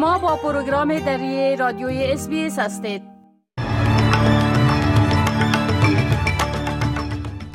شما 0.00 0.18
با 0.18 0.36
پروگرام 0.36 0.98
دری 0.98 1.56
رادیوی 1.56 2.04
اس 2.04 2.28
هستید 2.58 3.02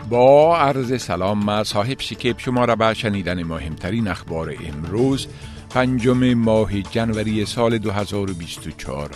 با 0.10 0.58
عرض 0.58 1.02
سلام 1.02 1.44
ما 1.44 1.64
صاحب 1.64 2.00
شکیب 2.00 2.40
شما 2.40 2.66
را 2.66 2.76
به 2.76 2.94
شنیدن 2.94 3.44
مهمترین 3.44 4.08
اخبار 4.08 4.54
امروز 4.68 5.28
پنجم 5.70 6.34
ماه 6.34 6.82
جنوری 6.82 7.46
سال 7.46 7.78
2024 7.78 9.10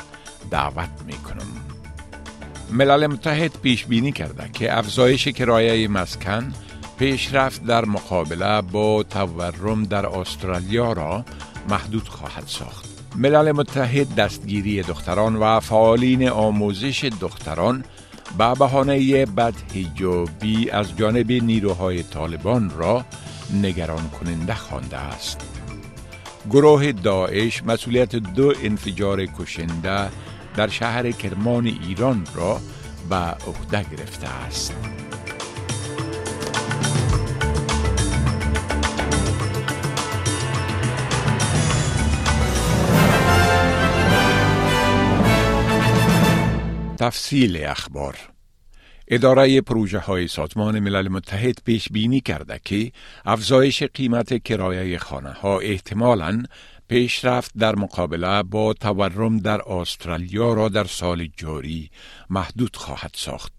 دعوت 0.51 0.89
می 1.05 1.14
کنم. 1.14 1.47
ملل 2.71 3.07
متحد 3.07 3.51
پیش 3.61 3.86
بینی 3.86 4.11
کرده 4.11 4.50
که 4.54 4.77
افزایش 4.77 5.27
کرایه 5.27 5.87
مسکن 5.87 6.54
پیشرفت 7.00 7.65
در 7.65 7.86
مقابله 7.86 8.61
با 8.61 9.04
تورم 9.04 9.83
در 9.83 10.05
استرالیا 10.05 10.93
را 10.93 11.25
محدود 11.69 12.07
خواهد 12.07 12.43
ساخت. 12.47 12.98
ملل 13.15 13.51
متحد 13.51 14.15
دستگیری 14.15 14.81
دختران 14.81 15.36
و 15.36 15.59
فعالین 15.59 16.29
آموزش 16.29 17.09
دختران 17.21 17.83
به 18.37 18.54
بهانه 18.54 19.25
بدهجابی 19.25 20.69
از 20.69 20.97
جانب 20.97 21.31
نیروهای 21.31 22.03
طالبان 22.03 22.71
را 22.77 23.05
نگران 23.53 24.09
کننده 24.09 24.55
خوانده 24.55 24.97
است. 24.97 25.41
گروه 26.50 26.91
داعش 26.91 27.64
مسئولیت 27.64 28.15
دو 28.15 28.53
انفجار 28.64 29.25
کشنده 29.25 30.09
در 30.55 30.67
شهر 30.67 31.11
کرمان 31.11 31.65
ایران 31.65 32.28
را 32.36 32.59
به 33.09 33.16
عهده 33.16 33.86
گرفته 33.91 34.28
است. 34.28 34.73
تفصیل 47.00 47.66
اخبار 47.66 48.16
اداره 49.08 49.61
پروژه 49.61 50.00
های 50.00 50.28
سازمان 50.28 50.80
ملل 50.80 51.08
متحد 51.08 51.59
پیش 51.66 51.89
بینی 51.91 52.22
کرده 52.22 52.59
که 52.66 52.91
افزایش 53.25 53.83
قیمت 53.83 54.44
کرایه 54.44 54.97
خانه 54.97 55.31
ها 55.31 55.59
احتمالاً 55.59 56.44
پیشرفت 56.88 57.52
در 57.58 57.75
مقابله 57.75 58.44
با 58.44 58.73
تورم 58.73 59.38
در 59.38 59.61
استرالیا 59.72 60.53
را 60.53 60.69
در 60.69 60.83
سال 60.83 61.28
جاری 61.38 61.89
محدود 62.30 62.75
خواهد 62.75 63.11
ساخت. 63.13 63.53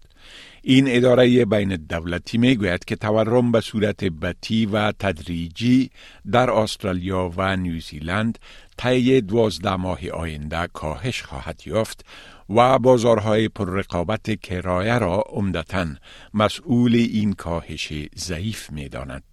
این 0.63 0.85
اداره 0.87 1.45
بین 1.45 1.71
الدولتی 1.71 2.37
می 2.37 2.55
گوید 2.55 2.85
که 2.85 2.95
تورم 2.95 3.51
به 3.51 3.61
صورت 3.61 4.03
بطی 4.03 4.65
و 4.65 4.91
تدریجی 4.91 5.89
در 6.31 6.51
استرالیا 6.51 7.31
و 7.37 7.55
نیوزیلند 7.55 8.39
طی 8.81 9.21
دوازده 9.21 9.75
ماه 9.75 10.09
آینده 10.09 10.67
کاهش 10.73 11.21
خواهد 11.21 11.61
یافت 11.65 12.05
و 12.49 12.79
بازارهای 12.79 13.47
پررقابت 13.47 14.39
کرایه 14.39 14.97
را 14.97 15.23
عمدتا 15.29 15.87
مسئول 16.33 16.95
این 16.95 17.33
کاهش 17.33 17.93
ضعیف 18.15 18.71
می 18.71 18.89
داند. 18.89 19.23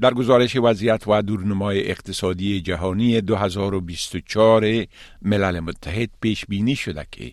در 0.00 0.14
گزارش 0.14 0.56
وضعیت 0.56 1.08
و 1.08 1.22
دورنمای 1.22 1.90
اقتصادی 1.90 2.60
جهانی 2.60 3.20
2024 3.20 4.64
ملل 5.22 5.60
متحد 5.60 6.10
پیش 6.20 6.46
بینی 6.46 6.76
شده 6.76 7.06
که 7.10 7.32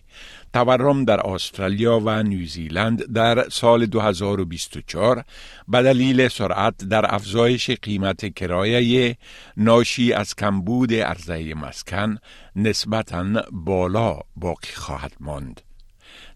تورم 0.54 1.06
در 1.06 1.28
استرالیا 1.28 2.02
و 2.06 2.24
نیوزیلند 2.24 3.14
در 3.14 3.50
سال 3.50 3.86
2024 3.86 5.24
به 5.68 5.82
دلیل 5.82 6.28
سرعت 6.28 6.78
در 6.78 7.16
افزایش 7.16 7.72
قیمت 7.72 8.34
کرایه 8.34 9.18
ناشی 9.58 10.14
از 10.14 10.36
کمبود 10.36 10.94
عرضه 10.94 11.54
مسکن 11.54 12.18
نسبتاً 12.56 13.26
بالا 13.52 14.20
باقی 14.36 14.74
خواهد 14.74 15.14
ماند. 15.20 15.69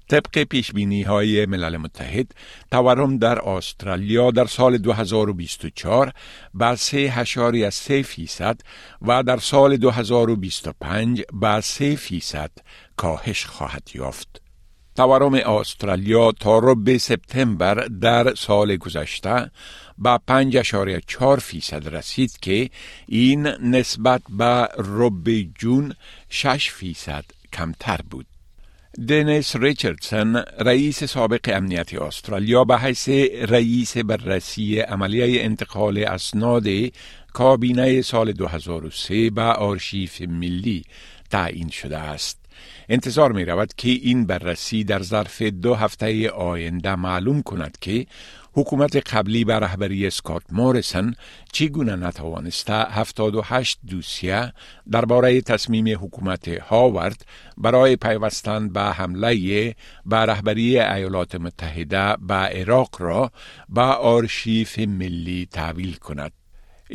طبق 0.10 0.44
پیش 0.44 0.72
بینی 0.72 1.02
های 1.02 1.46
ملل 1.46 1.78
متحد 1.78 2.32
تورم 2.72 3.18
در 3.18 3.50
استرالیا 3.50 4.32
در 4.32 4.46
سال 4.46 4.78
2024 4.78 6.14
به 6.54 6.76
3.3 6.76 7.92
فیصد 7.92 8.62
و 9.02 9.24
در 9.24 9.38
سال 9.38 9.78
2025 9.78 11.22
به 11.34 11.62
3 11.62 11.96
فیصد 11.96 12.52
کاهش 12.98 13.46
خواهد 13.46 13.90
یافت. 13.94 14.42
تورم 14.96 15.34
استرالیا 15.34 16.32
تا 16.32 16.60
رب 16.60 16.98
سپتامبر 16.98 17.74
در 17.74 18.36
سال 18.36 18.76
گذشته 18.76 19.52
به 19.98 20.20
5.4 20.32 21.40
فیصد 21.40 21.96
رسید 21.96 22.38
که 22.42 22.70
این 23.08 23.48
نسبت 23.48 24.22
به 24.30 24.68
رب 24.78 25.30
جون 25.60 25.94
6 26.30 26.70
فیصد 26.70 27.26
کمتر 27.54 28.00
بود. 28.10 28.26
دنیس 28.98 29.56
ریچردسن 29.56 30.36
رئیس 30.60 31.04
سابق 31.04 31.50
امنیت 31.54 31.94
استرالیا 31.94 32.64
به 32.64 32.78
حیث 32.78 33.10
رئیس 33.50 33.98
بررسی 33.98 34.80
عملیه 34.80 35.44
انتقال 35.44 35.98
اسناد 35.98 36.68
کابینه 37.34 38.02
سال 38.02 38.32
2003 38.32 39.30
به 39.30 39.42
آرشیف 39.42 40.22
ملی 40.22 40.84
تعیین 41.30 41.70
شده 41.70 41.98
است. 41.98 42.40
انتظار 42.90 43.32
می 43.32 43.46
رود 43.46 43.74
که 43.78 43.90
این 43.90 44.26
بررسی 44.26 44.84
در 44.84 45.02
ظرف 45.02 45.42
دو 45.42 45.76
هفته 45.76 46.30
آینده 46.30 46.96
معلوم 46.96 47.42
کند 47.42 47.78
که 47.82 48.06
حکومت 48.56 48.96
قبلی 48.96 49.44
به 49.44 49.60
رهبری 49.60 50.08
اسکات 50.08 50.44
موریسن 50.52 51.14
چگونه 51.52 51.96
نتوانسته 51.96 52.74
78 52.74 53.80
دوسیه 53.88 54.54
درباره 54.92 55.42
تصمیم 55.42 55.88
حکومت 55.88 56.48
هاورد 56.48 57.26
برای 57.58 57.96
پیوستن 57.96 58.70
به 58.70 58.82
حمله 58.82 59.76
به 60.06 60.18
رهبری 60.18 60.80
ایالات 60.80 61.36
متحده 61.36 62.16
به 62.28 62.34
عراق 62.34 62.96
را 63.00 63.32
به 63.70 63.82
آرشیف 63.82 64.80
ملی 64.80 65.48
تحویل 65.52 65.94
کند. 65.96 66.43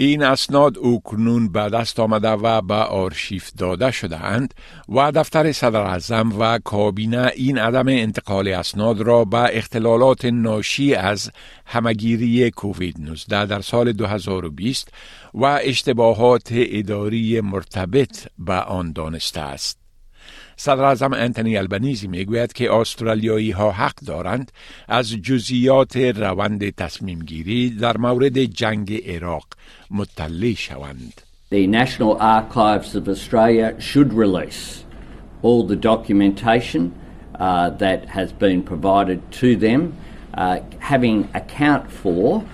این 0.01 0.23
اسناد 0.23 0.77
اکنون 1.05 1.49
به 1.53 1.69
دست 1.69 2.01
آمده 2.01 2.29
و 2.29 2.63
به 2.63 2.75
آرشیف 2.75 3.51
داده 3.59 3.91
شده 3.91 4.25
اند 4.25 4.55
و 4.89 5.13
دفتر 5.13 5.53
صدر 5.53 5.81
اعظم 5.81 6.33
و 6.39 6.59
کابینه 6.65 7.33
این 7.37 7.59
عدم 7.59 7.89
انتقال 7.89 8.49
اسناد 8.49 9.01
را 9.01 9.25
به 9.25 9.59
اختلالات 9.59 10.25
ناشی 10.25 10.95
از 10.95 11.31
همگیری 11.67 12.51
کووید 12.51 13.01
19 13.01 13.47
در 13.47 13.61
سال 13.61 13.93
2020 13.93 14.89
و 15.35 15.45
اشتباهات 15.63 16.49
اداری 16.53 17.41
مرتبط 17.41 18.27
به 18.39 18.55
آن 18.55 18.93
دانسته 18.93 19.41
است. 19.41 19.88
صدر 20.61 21.15
انتنی 21.15 21.57
البنیزی 21.57 22.07
می‌گوید 22.07 22.53
که 22.53 22.73
استرالیایی 22.73 23.51
ها 23.51 23.73
حق 23.73 23.95
دارند 23.95 24.53
از 24.89 25.11
جزئیات 25.11 25.97
روند 25.97 26.71
تصمیم 26.71 27.19
گیری 27.19 27.71
در 27.71 27.97
مورد 27.97 28.45
جنگ 28.45 29.11
عراق 29.11 29.47
مطلع 29.91 30.55
شوند. 30.55 31.23
The 31.51 31.67
National 31.67 32.17
Archives 32.21 32.95
of 32.95 33.09
Australia 33.09 33.81
should 33.81 34.13
release 34.13 34.85
all 35.43 35.63
the 35.67 35.77
documentation 35.77 36.93
uh, 37.39 37.71
that 37.85 38.01
has 38.19 38.33
been 38.33 38.63
provided 38.63 39.19
to 39.41 39.57
them, 39.57 39.81
uh, 40.35 40.59
having 40.81 41.29
account 41.35 41.85
for 42.03 42.45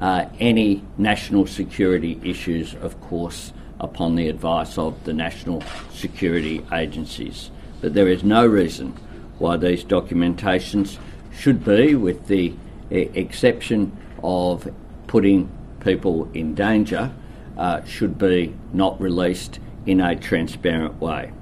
uh, 0.00 0.24
any 0.38 0.82
national 0.96 1.46
security 1.46 2.14
issues, 2.22 2.74
of 2.86 2.92
course, 3.00 3.52
upon 3.80 4.16
the 4.16 4.28
advice 4.28 4.78
of 4.78 5.04
the 5.04 5.12
national 5.12 5.62
security 5.92 6.64
agencies. 6.72 7.50
But 7.80 7.94
there 7.94 8.08
is 8.08 8.24
no 8.24 8.46
reason 8.46 8.96
why 9.38 9.56
these 9.56 9.84
documentations 9.84 10.98
should 11.32 11.64
be, 11.64 11.94
with 11.94 12.26
the 12.26 12.54
exception 12.90 13.96
of 14.22 14.68
putting 15.06 15.48
people 15.80 16.28
in 16.34 16.54
danger, 16.54 17.12
uh, 17.56 17.84
should 17.84 18.18
be 18.18 18.54
not 18.72 19.00
released 19.00 19.60
in 19.86 20.00
a 20.00 20.16
transparent 20.16 21.00
way. 21.00 21.32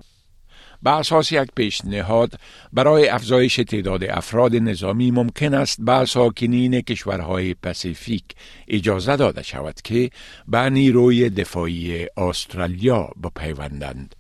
به 0.82 0.90
اساس 0.90 1.32
یک 1.32 1.48
پیشنهاد 1.56 2.40
برای 2.72 3.08
افزایش 3.08 3.56
تعداد 3.56 4.04
افراد 4.04 4.56
نظامی 4.56 5.10
ممکن 5.10 5.54
است 5.54 5.80
به 5.80 6.04
ساکنین 6.04 6.80
کشورهای 6.80 7.54
پسیفیک 7.54 8.24
اجازه 8.68 9.16
داده 9.16 9.42
شود 9.42 9.80
که 9.84 10.10
به 10.48 10.70
نیروی 10.70 11.30
دفاعی 11.30 12.06
استرالیا 12.16 13.10
بپیوندند. 13.22 14.14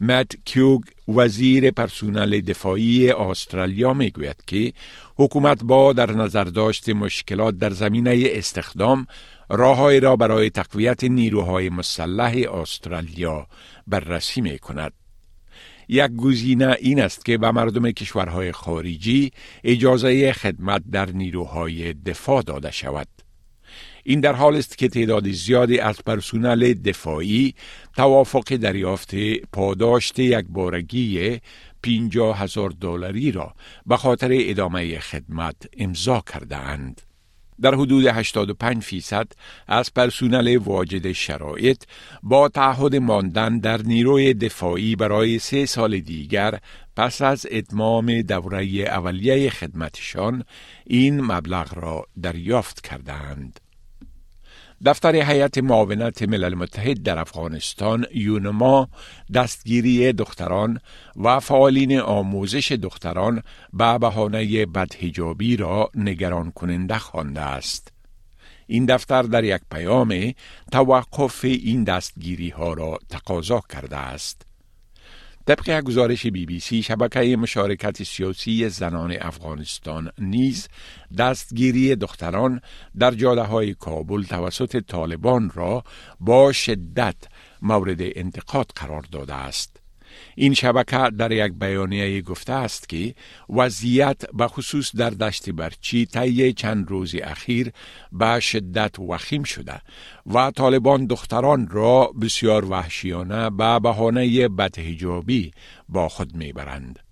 مت 0.00 0.36
کیوگ 0.44 0.82
وزیر 1.08 1.70
پرسونل 1.70 2.40
دفاعی 2.40 3.10
استرالیا 3.10 3.94
می 3.94 4.10
گوید 4.10 4.42
که 4.46 4.72
حکومت 5.16 5.64
با 5.64 5.92
در 5.92 6.10
نظر 6.10 6.44
داشت 6.44 6.88
مشکلات 6.88 7.58
در 7.58 7.70
زمینه 7.70 8.22
استخدام 8.26 9.06
راههایی 9.50 10.00
را 10.00 10.16
برای 10.16 10.50
تقویت 10.50 11.04
نیروهای 11.04 11.68
مسلح 11.68 12.34
استرالیا 12.52 13.46
بررسی 13.86 14.40
می 14.40 14.58
کند. 14.58 14.92
یک 15.88 16.10
گزینه 16.16 16.76
این 16.80 17.00
است 17.00 17.24
که 17.24 17.38
به 17.38 17.50
مردم 17.50 17.90
کشورهای 17.90 18.52
خارجی 18.52 19.30
اجازه 19.64 20.32
خدمت 20.32 20.82
در 20.92 21.10
نیروهای 21.10 21.92
دفاع 21.92 22.42
داده 22.42 22.70
شود. 22.70 23.08
این 24.04 24.20
در 24.20 24.32
حال 24.32 24.56
است 24.56 24.78
که 24.78 24.88
تعداد 24.88 25.30
زیادی 25.30 25.78
از 25.78 25.98
پرسونل 26.06 26.72
دفاعی 26.72 27.54
توافق 27.96 28.56
دریافت 28.56 29.14
پاداشت 29.52 30.18
یک 30.18 30.46
بارگی 30.48 31.40
50 31.82 32.42
هزار 32.42 32.70
دلاری 32.70 33.32
را 33.32 33.54
به 33.86 33.96
خاطر 33.96 34.28
ادامه 34.32 34.98
خدمت 34.98 35.56
امضا 35.78 36.22
کرده 36.32 36.56
اند. 36.56 37.07
در 37.60 37.74
حدود 37.74 38.06
85 38.06 38.82
فیصد 38.82 39.32
از 39.66 39.94
پرسونل 39.94 40.56
واجد 40.56 41.12
شرایط 41.12 41.84
با 42.22 42.48
تعهد 42.48 42.96
ماندن 42.96 43.58
در 43.58 43.82
نیروی 43.82 44.34
دفاعی 44.34 44.96
برای 44.96 45.38
سه 45.38 45.66
سال 45.66 46.00
دیگر 46.00 46.58
پس 46.96 47.22
از 47.22 47.46
اتمام 47.50 48.22
دوره 48.22 48.64
اولیه 48.64 49.50
خدمتشان 49.50 50.44
این 50.86 51.20
مبلغ 51.20 51.74
را 51.74 52.06
دریافت 52.22 52.80
کردند. 52.80 53.60
دفتر 54.84 55.16
هیئت 55.16 55.58
معاونت 55.58 56.22
ملل 56.22 56.54
متحد 56.54 57.02
در 57.02 57.18
افغانستان 57.18 58.06
یونما 58.14 58.88
دستگیری 59.34 60.12
دختران 60.12 60.80
و 61.16 61.40
فعالین 61.40 62.00
آموزش 62.00 62.72
دختران 62.72 63.42
به 63.72 63.98
بهانه 63.98 64.66
بدهجابی 64.66 65.56
را 65.56 65.90
نگران 65.94 66.50
کننده 66.50 66.98
خوانده 66.98 67.40
است. 67.40 67.92
این 68.66 68.86
دفتر 68.86 69.22
در 69.22 69.44
یک 69.44 69.62
پیام 69.70 70.32
توقف 70.72 71.44
این 71.44 71.84
دستگیری 71.84 72.48
ها 72.48 72.72
را 72.72 72.98
تقاضا 73.08 73.62
کرده 73.68 73.96
است. 73.96 74.47
طبق 75.48 75.80
گزارش 75.80 76.26
بی 76.26 76.46
بی 76.46 76.60
سی 76.60 76.82
شبکه 76.82 77.36
مشارکت 77.36 78.02
سیاسی 78.02 78.68
زنان 78.68 79.16
افغانستان 79.20 80.10
نیز 80.18 80.68
دستگیری 81.18 81.96
دختران 81.96 82.60
در 82.98 83.10
جاده 83.10 83.42
های 83.42 83.74
کابل 83.74 84.22
توسط 84.22 84.80
طالبان 84.86 85.50
را 85.54 85.84
با 86.20 86.52
شدت 86.52 87.16
مورد 87.62 87.98
انتقاد 88.00 88.70
قرار 88.76 89.04
داده 89.12 89.34
است. 89.34 89.80
این 90.36 90.54
شبکه 90.54 91.10
در 91.18 91.32
یک 91.32 91.52
بیانیه 91.52 92.22
گفته 92.22 92.52
است 92.52 92.88
که 92.88 93.14
وضعیت 93.50 94.30
به 94.32 94.48
خصوص 94.48 94.96
در 94.96 95.10
دشت 95.10 95.50
برچی 95.50 96.06
طی 96.06 96.52
چند 96.52 96.90
روز 96.90 97.14
اخیر 97.22 97.72
به 98.12 98.40
شدت 98.40 98.98
وخیم 98.98 99.42
شده 99.42 99.80
و 100.26 100.50
طالبان 100.50 101.06
دختران 101.06 101.68
را 101.68 102.12
بسیار 102.20 102.64
وحشیانه 102.64 103.50
به 103.50 103.78
بهانه 103.78 104.48
بدهجابی 104.48 105.50
با 105.88 106.08
خود 106.08 106.34
می‌برند. 106.34 107.07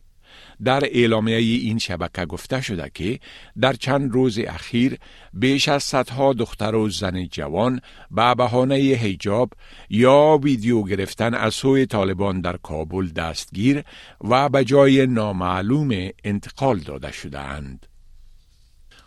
در 0.64 0.84
اعلامیه 0.84 1.36
این 1.36 1.78
شبکه 1.78 2.26
گفته 2.26 2.60
شده 2.60 2.90
که 2.94 3.18
در 3.60 3.72
چند 3.72 4.12
روز 4.12 4.38
اخیر 4.38 4.98
بیش 5.32 5.68
از 5.68 5.82
صدها 5.82 6.32
دختر 6.32 6.74
و 6.74 6.88
زن 6.88 7.26
جوان 7.26 7.80
به 8.10 8.34
بهانه 8.34 8.74
هیجاب 8.74 9.52
یا 9.90 10.38
ویدیو 10.42 10.82
گرفتن 10.82 11.34
از 11.34 11.54
سوی 11.54 11.86
طالبان 11.86 12.40
در 12.40 12.56
کابل 12.56 13.08
دستگیر 13.08 13.82
و 14.20 14.48
به 14.48 14.64
جای 14.64 15.06
نامعلوم 15.06 16.08
انتقال 16.24 16.78
داده 16.78 17.12
شدهاند. 17.12 17.86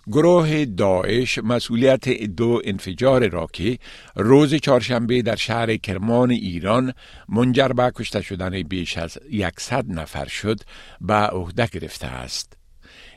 گروه 0.07 0.65
داعش 0.65 1.37
مسئولیت 1.37 2.09
دو 2.09 2.61
انفجار 2.63 3.29
را 3.29 3.47
که 3.53 3.77
روز 4.15 4.53
چهارشنبه 4.53 5.21
در 5.21 5.35
شهر 5.35 5.77
کرمان 5.77 6.31
ایران 6.31 6.93
منجر 7.29 7.67
به 7.67 7.91
کشته 7.95 8.21
شدن 8.21 8.63
بیش 8.63 8.97
از 8.97 9.17
یکصد 9.31 9.85
نفر 9.87 10.25
شد 10.25 10.59
به 11.01 11.13
عهده 11.13 11.67
گرفته 11.67 12.07
است. 12.07 12.53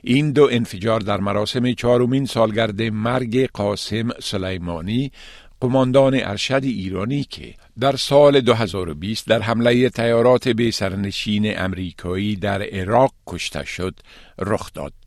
این 0.02 0.32
دو 0.32 0.49
انفجار 0.52 1.00
در 1.00 1.17
مراسم 1.17 1.73
چهارمین 1.73 2.26
سالگرد 2.26 2.82
مرگ 2.82 3.50
قاسم 3.52 4.08
سلیمانی 4.20 5.12
قماندان 5.61 6.14
ارشد 6.14 6.61
ایرانی 6.64 7.25
که 7.25 7.55
در 7.81 7.96
سال 7.96 8.40
2020 8.40 9.28
در 9.28 9.43
حمله 9.43 9.88
تیارات 9.88 10.49
به 10.49 10.70
سرنشین 10.70 11.58
امریکایی 11.58 12.37
در 12.37 12.62
عراق 12.62 13.12
کشته 13.26 13.64
شد 13.64 13.94
رخ 14.38 14.73
داد. 14.73 15.01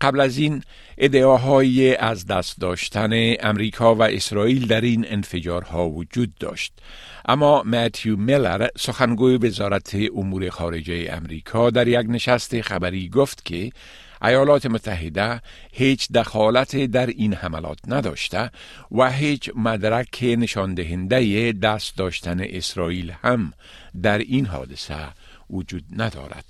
قبل 0.00 0.20
از 0.20 0.38
این 0.38 0.62
ادعاهای 0.98 1.96
از 1.96 2.26
دست 2.26 2.60
داشتن 2.60 3.10
امریکا 3.40 3.94
و 3.94 4.02
اسرائیل 4.02 4.66
در 4.66 4.80
این 4.80 5.04
انفجارها 5.08 5.88
وجود 5.88 6.34
داشت 6.34 6.72
اما 7.28 7.62
متیو 7.62 8.16
میلر 8.16 8.68
سخنگوی 8.78 9.36
وزارت 9.36 9.96
امور 10.16 10.50
خارجه 10.50 11.08
امریکا 11.12 11.70
در 11.70 11.88
یک 11.88 12.06
نشست 12.08 12.60
خبری 12.60 13.08
گفت 13.08 13.44
که 13.44 13.70
ایالات 14.22 14.66
متحده 14.66 15.40
هیچ 15.72 16.12
دخالت 16.12 16.76
در 16.76 17.06
این 17.06 17.34
حملات 17.34 17.78
نداشته 17.88 18.50
و 18.92 19.10
هیچ 19.10 19.50
مدرک 19.56 20.18
نشان 20.22 20.74
دهنده 20.74 21.52
دست 21.52 21.96
داشتن 21.96 22.40
اسرائیل 22.40 23.12
هم 23.22 23.52
در 24.02 24.18
این 24.18 24.46
حادثه 24.46 24.96
وجود 25.50 25.84
ندارد. 25.96 26.44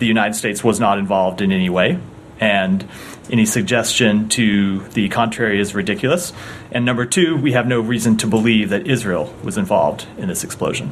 The 0.00 0.06
United 0.06 0.34
States 0.34 0.64
was 0.64 0.80
not 0.80 0.98
involved 0.98 1.40
in 1.40 1.52
any 1.52 1.70
way. 1.70 1.98
and 2.39 2.87
any 3.31 3.45
suggestion 3.45 4.29
to 4.29 4.79
the 4.89 5.09
contrary 5.09 5.59
is 5.59 5.75
ridiculous. 5.75 6.33
And 6.71 6.85
number 6.85 7.05
two, 7.05 7.35
we 7.37 7.53
have 7.53 7.67
no 7.67 7.79
reason 7.79 8.17
to 8.17 8.27
believe 8.27 8.69
that 8.69 8.87
Israel 8.87 9.33
was 9.43 9.57
involved 9.57 10.05
in 10.17 10.27
this 10.27 10.43
explosion. 10.43 10.91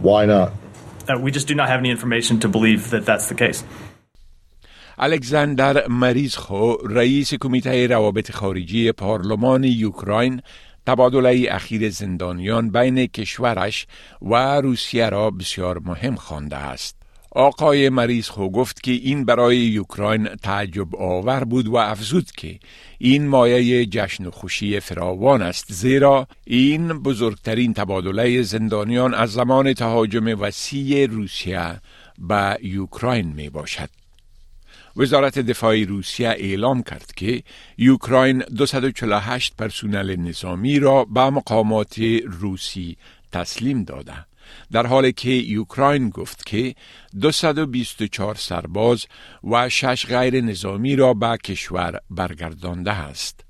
Why 0.00 0.26
not? 0.26 0.52
Uh, 1.08 1.18
we 1.18 1.30
just 1.30 1.48
do 1.48 1.54
not 1.54 1.68
have 1.68 1.80
any 1.80 1.90
information 1.90 2.40
to 2.40 2.48
believe 2.48 2.90
that 2.90 3.04
that's 3.04 3.26
the 3.26 3.34
case. 3.34 3.64
الکساندر 4.98 5.88
مریزخو 5.88 6.76
رئیس 6.90 7.34
کمیته 7.34 7.86
روابط 7.86 8.30
خارجی 8.30 8.92
پارلمان 8.92 9.64
یوکراین 9.64 10.40
تبادله 10.86 11.46
اخیر 11.50 11.90
زندانیان 11.90 12.70
بین 12.70 13.06
کشورش 13.06 13.86
و 14.22 14.34
روسیه 14.60 15.08
را 15.08 15.30
بسیار 15.30 15.78
مهم 15.78 16.14
خوانده 16.14 16.56
است. 16.56 16.95
آقای 17.31 17.89
مریض 17.89 18.29
خو 18.29 18.49
گفت 18.49 18.83
که 18.83 18.91
این 18.91 19.25
برای 19.25 19.57
یوکراین 19.57 20.25
تعجب 20.27 20.95
آور 20.95 21.43
بود 21.43 21.67
و 21.67 21.75
افزود 21.75 22.31
که 22.31 22.59
این 22.97 23.27
مایه 23.27 23.85
جشن 23.85 24.25
و 24.25 24.31
خوشی 24.31 24.79
فراوان 24.79 25.41
است 25.41 25.65
زیرا 25.73 26.27
این 26.45 26.87
بزرگترین 26.87 27.73
تبادله 27.73 28.41
زندانیان 28.41 29.13
از 29.13 29.33
زمان 29.33 29.73
تهاجم 29.73 30.41
وسیع 30.41 31.05
روسیه 31.05 31.81
به 32.17 32.57
یوکراین 32.61 33.27
می 33.27 33.49
باشد. 33.49 33.89
وزارت 34.97 35.39
دفاع 35.39 35.83
روسیه 35.83 36.27
اعلام 36.27 36.83
کرد 36.83 37.11
که 37.15 37.43
یوکراین 37.77 38.39
248 38.39 39.53
پرسونل 39.57 40.15
نظامی 40.15 40.79
را 40.79 41.05
به 41.05 41.29
مقامات 41.29 41.99
روسی 42.23 42.97
تسلیم 43.31 43.83
داده 43.83 44.26
در 44.71 44.87
حالی 44.87 45.11
که 45.11 45.29
یوکراین 45.29 46.09
گفت 46.09 46.45
که 46.45 46.75
224 47.21 48.35
سرباز 48.35 49.05
و 49.43 49.69
شش 49.69 50.05
غیر 50.05 50.41
نظامی 50.41 50.95
را 50.95 51.13
به 51.13 51.37
کشور 51.37 51.99
برگردانده 52.09 52.91
است. 52.91 53.43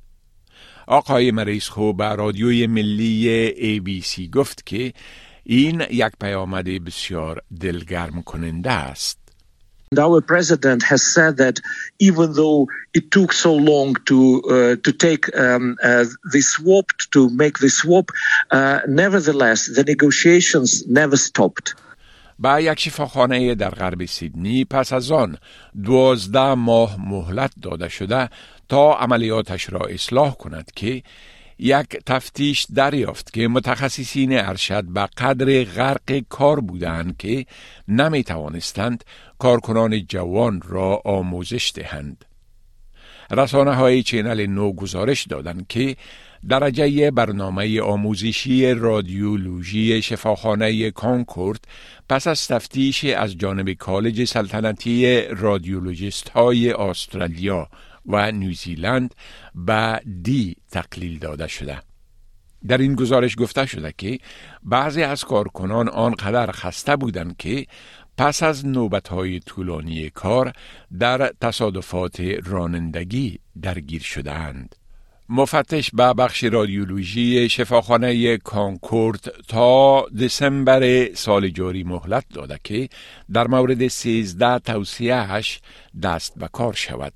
آقای 0.87 1.31
مریس 1.31 1.69
خو 1.69 1.93
به 1.93 2.15
رادیوی 2.15 2.67
ملی 2.67 3.51
ABC 3.79 4.29
گفت 4.29 4.65
که 4.65 4.93
این 5.43 5.83
یک 5.91 6.11
پیامد 6.21 6.65
بسیار 6.65 7.41
دلگرم 7.61 8.21
کننده 8.21 8.71
است. 8.71 9.26
And 9.92 9.98
our 9.98 10.22
president 10.22 10.82
has 10.84 11.02
said 11.14 11.36
that 11.36 11.60
even 11.98 12.32
though 12.32 12.66
it 12.94 13.10
took 13.10 13.30
so 13.32 13.52
long 13.54 13.94
to 14.06 14.18
uh, 14.54 14.76
to 14.84 14.90
take 15.06 15.24
um, 15.36 15.76
uh, 15.82 16.06
the 16.32 16.40
swap 16.40 16.86
to 17.14 17.20
make 17.42 17.58
the 17.58 17.68
swap, 17.68 18.06
uh, 18.50 18.80
nevertheless 18.88 19.60
the 19.76 19.84
negotiations 19.84 20.86
never 20.86 21.16
stopped. 21.16 21.74
با 22.38 22.60
یک 22.60 22.80
شفاخانه 22.80 23.54
در 23.54 23.70
غرب 23.70 24.04
سیدنی 24.04 24.64
پس 24.64 24.92
از 24.92 25.10
آن 25.10 25.38
دوازده 25.84 26.54
ماه 26.54 26.96
مهلت 27.00 27.52
داده 27.62 27.88
شده 27.88 28.28
تا 28.68 28.94
عملیاتش 28.94 29.72
را 29.72 29.80
اصلاح 29.80 30.34
کند 30.34 30.70
که 30.76 31.02
یک 31.59 31.87
تفتیش 32.05 32.67
دریافت 32.75 33.33
که 33.33 33.47
متخصصین 33.47 34.39
ارشد 34.39 34.83
به 34.83 35.09
قدر 35.17 35.63
غرق 35.63 36.23
کار 36.29 36.59
بودند 36.59 37.17
که 37.17 37.45
نمی 37.87 38.23
توانستند 38.23 39.03
کارکنان 39.39 40.05
جوان 40.05 40.61
را 40.65 41.01
آموزش 41.05 41.71
دهند. 41.75 42.25
رسانه 43.31 43.75
های 43.75 44.03
چینل 44.03 44.45
نو 44.45 44.73
گزارش 44.73 45.23
دادند 45.23 45.67
که 45.67 45.95
درجه 46.49 47.11
برنامه 47.11 47.81
آموزشی 47.81 48.73
رادیولوژی 48.73 50.01
شفاخانه 50.01 50.91
کانکورد 50.91 51.67
پس 52.09 52.27
از 52.27 52.47
تفتیش 52.47 53.05
از 53.05 53.37
جانب 53.37 53.69
کالج 53.69 54.23
سلطنتی 54.23 55.21
رادیولوژیست 55.21 56.29
های 56.29 56.71
استرالیا 56.71 57.69
و 58.07 58.31
نیوزیلند 58.31 59.15
به 59.55 60.01
دی 60.23 60.55
تقلیل 60.71 61.19
داده 61.19 61.47
شده. 61.47 61.81
در 62.67 62.77
این 62.77 62.95
گزارش 62.95 63.35
گفته 63.39 63.65
شده 63.65 63.93
که 63.97 64.19
بعضی 64.63 65.03
از 65.03 65.23
کارکنان 65.23 65.89
آنقدر 65.89 66.51
خسته 66.51 66.95
بودند 66.95 67.37
که 67.37 67.65
پس 68.17 68.43
از 68.43 68.65
های 69.09 69.39
طولانی 69.39 70.09
کار 70.09 70.53
در 70.99 71.33
تصادفات 71.41 72.19
رانندگی 72.45 73.39
درگیر 73.61 74.01
شدند. 74.01 74.75
مفتش 75.29 75.91
به 75.93 76.13
بخش 76.13 76.43
رادیولوژی 76.43 77.49
شفاخانه 77.49 78.37
کانکورد 78.37 79.33
تا 79.47 80.05
دسامبر 80.09 81.13
سال 81.13 81.49
جاری 81.49 81.83
مهلت 81.83 82.25
داده 82.33 82.59
که 82.63 82.89
در 83.33 83.47
مورد 83.47 83.87
13 83.87 84.59
توصیهش 84.59 85.61
دست 86.03 86.39
به 86.39 86.47
کار 86.47 86.73
شود. 86.73 87.13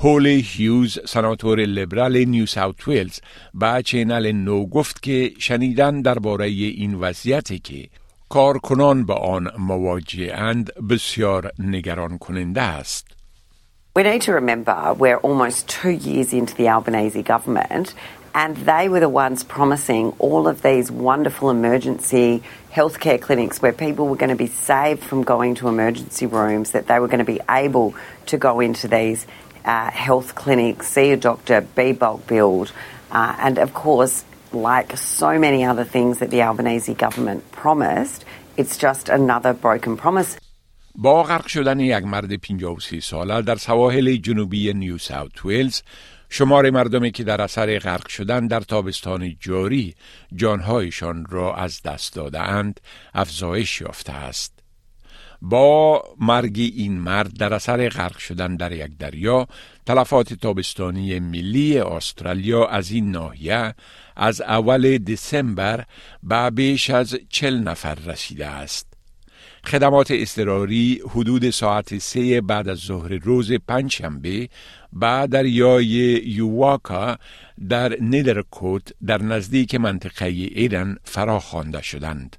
هولی 0.00 0.40
هیوز 0.40 0.98
سناتور 1.06 1.60
لیبرال 1.60 2.24
نیو 2.24 2.46
ساوت 2.46 2.88
ویلز 2.88 3.20
به 3.54 3.82
چینل 3.84 4.32
نو 4.32 4.66
گفت 4.66 5.02
که 5.02 5.32
شنیدن 5.38 6.02
درباره 6.02 6.46
این 6.46 6.94
وضعیتی 6.94 7.58
که 7.58 7.88
کارکنان 8.28 9.06
به 9.06 9.14
آن 9.14 9.48
مواجهند 9.58 10.70
بسیار 10.90 11.52
نگران 11.58 12.18
کننده 12.18 12.62
است. 12.62 13.06
We 13.98 14.02
need 14.02 14.22
to 14.22 14.32
remember 14.32 14.94
we're 14.98 15.22
almost 15.28 15.68
two 15.68 15.96
years 16.08 16.34
into 16.34 16.54
the 16.54 16.68
Albanese 16.68 17.22
government 17.22 17.94
and 18.36 18.54
they 18.54 18.90
were 18.90 19.00
the 19.00 19.08
ones 19.08 19.42
promising 19.42 20.12
all 20.18 20.46
of 20.46 20.60
these 20.60 20.92
wonderful 20.92 21.48
emergency 21.48 22.42
healthcare 22.70 23.18
clinics 23.18 23.62
where 23.62 23.72
people 23.72 24.06
were 24.06 24.16
going 24.16 24.28
to 24.28 24.36
be 24.36 24.46
saved 24.46 25.02
from 25.02 25.22
going 25.22 25.54
to 25.54 25.68
emergency 25.68 26.26
rooms, 26.26 26.72
that 26.72 26.86
they 26.86 26.98
were 27.00 27.08
going 27.08 27.24
to 27.26 27.32
be 27.36 27.40
able 27.48 27.94
to 28.26 28.36
go 28.36 28.60
into 28.60 28.86
these 28.86 29.26
uh, 29.65 29.91
health 29.91 30.35
clinics, 30.35 30.87
see 30.87 31.11
a 31.11 31.17
doctor, 31.17 31.61
be 31.61 31.91
bulk 31.91 32.27
billed, 32.27 32.71
uh, 33.11 33.35
and 33.39 33.57
of 33.57 33.73
course, 33.73 34.23
like 34.53 34.97
so 34.97 35.39
many 35.39 35.63
other 35.63 35.83
things 35.83 36.19
that 36.19 36.29
the 36.29 36.41
Albanese 36.41 36.93
government 36.93 37.51
promised, 37.51 38.25
it's 38.57 38.77
just 38.77 39.09
another 39.09 39.53
broken 39.53 39.97
promise. 39.97 40.37
با 40.95 41.23
غرق 41.23 41.47
شدن 41.47 41.79
یک 41.79 42.03
مرد 42.03 42.35
53 42.35 42.99
ساله 42.99 43.41
در 43.41 43.55
سواحل 43.55 44.15
جنوبی 44.15 44.73
نیو 44.73 44.97
ساوت 44.97 45.45
ویلز 45.45 45.81
شمار 46.29 46.69
مردمی 46.69 47.11
که 47.11 47.23
در 47.23 47.41
اثر 47.41 47.79
غرق 47.79 48.07
شدن 48.07 48.47
در 48.47 48.59
تابستان 48.59 49.35
جاری 49.39 49.95
جانهایشان 50.35 51.25
را 51.29 51.55
از 51.55 51.81
دست 51.81 52.15
داده 52.15 52.39
اند 52.39 52.79
افزایش 53.13 53.81
یافته 53.81 54.13
است. 54.13 54.60
با 55.41 56.03
مرگ 56.19 56.59
این 56.75 56.99
مرد 56.99 57.33
در 57.33 57.53
اثر 57.53 57.89
غرق 57.89 58.17
شدن 58.17 58.55
در 58.55 58.71
یک 58.71 58.97
دریا 58.97 59.47
تلفات 59.85 60.33
تابستانی 60.33 61.19
ملی 61.19 61.79
استرالیا 61.79 62.65
از 62.65 62.91
این 62.91 63.11
ناحیه 63.11 63.75
از 64.15 64.41
اول 64.41 64.97
دسامبر 64.97 65.85
به 66.23 66.49
بیش 66.49 66.89
از 66.89 67.17
چل 67.29 67.57
نفر 67.57 67.95
رسیده 67.95 68.47
است. 68.47 68.87
خدمات 69.65 70.11
اضطراری 70.11 71.01
حدود 71.09 71.49
ساعت 71.49 71.97
سه 71.97 72.41
بعد 72.41 72.69
از 72.69 72.77
ظهر 72.77 73.09
روز 73.09 73.51
پنجشنبه 73.51 74.49
به 74.93 75.27
دریای 75.31 75.87
یواکا 76.25 77.17
در 77.69 77.97
نیدرکوت 78.01 78.93
در 79.05 79.21
نزدیک 79.21 79.75
منطقه 79.75 80.25
ایران 80.25 80.97
فرا 81.03 81.39
خوانده 81.39 81.81
شدند. 81.81 82.37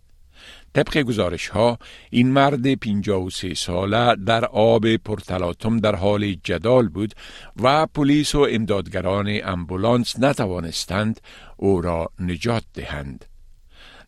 طبق 0.75 0.99
گزارش 0.99 1.49
ها 1.49 1.79
این 2.11 2.31
مرد 2.31 2.75
53 2.75 3.55
ساله 3.55 4.17
در 4.17 4.45
آب 4.45 4.97
پرتلاتم 4.97 5.79
در 5.79 5.95
حال 5.95 6.35
جدال 6.45 6.89
بود 6.89 7.15
و 7.63 7.87
پلیس 7.87 8.35
و 8.35 8.47
امدادگران 8.51 9.41
امبولانس 9.45 10.19
نتوانستند 10.19 11.21
او 11.57 11.81
را 11.81 12.11
نجات 12.21 12.65
دهند. 12.75 13.25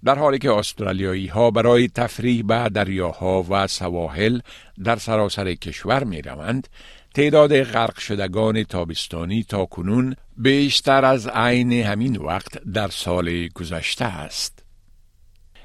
در 0.04 0.18
حالی 0.18 0.38
که 0.38 0.52
استرالیایی 0.52 1.26
ها 1.26 1.50
برای 1.50 1.88
تفریح 1.88 2.42
به 2.42 2.68
دریاها 2.68 3.44
و 3.50 3.66
سواحل 3.66 4.40
در 4.84 4.96
سراسر 4.96 5.54
کشور 5.54 6.04
می 6.04 6.22
روند، 6.22 6.68
تعداد 7.14 7.62
غرق 7.62 7.98
شدگان 7.98 8.62
تابستانی 8.62 9.44
تا 9.48 9.64
کنون 9.64 10.16
بیشتر 10.36 11.04
از 11.04 11.28
عین 11.28 11.72
همین 11.72 12.16
وقت 12.16 12.58
در 12.64 12.88
سال 12.88 13.48
گذشته 13.48 14.04
است. 14.04 14.63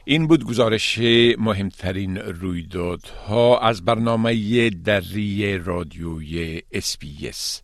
این 0.06 0.28
بود 0.28 0.46
گزارش 0.46 1.00
مهمترین 1.38 2.18
رویدادها 2.18 3.60
از 3.60 3.86
برنامه 3.86 4.70
دری 4.70 5.58
رادیوی 5.58 6.62
اسپیس. 6.72 7.62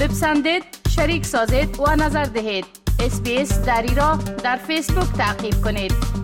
بپسندید 0.00 0.62
شریک 0.96 1.26
سازید 1.26 1.80
و 1.80 1.96
نظر 1.96 2.24
دهید 2.24 2.64
اسپیس 3.00 3.58
دری 3.60 3.94
را 3.94 4.18
در 4.44 4.56
فیسبوک 4.56 5.12
تعقیب 5.12 5.54
کنید 5.64 6.23